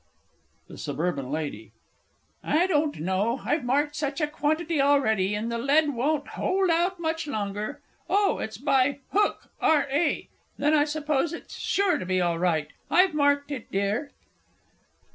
THE 0.67 0.73
S. 0.73 0.87
L. 0.89 1.35
I 2.43 2.65
don't 2.65 2.99
know. 3.01 3.39
I've 3.45 3.63
marked 3.63 3.95
such 3.95 4.19
a 4.19 4.25
quantity 4.25 4.81
already 4.81 5.35
and 5.35 5.51
the 5.51 5.59
lead 5.59 5.93
won't 5.93 6.29
hold 6.29 6.71
out 6.71 6.99
much 6.99 7.27
longer. 7.27 7.81
Oh, 8.09 8.39
it's 8.39 8.57
by 8.57 9.01
Hook, 9.13 9.49
R.A. 9.61 10.27
Then 10.57 10.73
I 10.73 10.85
suppose 10.85 11.33
it's 11.33 11.55
sure 11.55 11.99
to 11.99 12.05
be 12.07 12.19
all 12.19 12.39
right. 12.39 12.69
I've 12.89 13.13
marked 13.13 13.51
it, 13.51 13.69
dear. 13.71 14.09